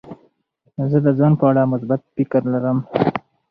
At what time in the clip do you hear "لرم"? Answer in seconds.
2.53-2.77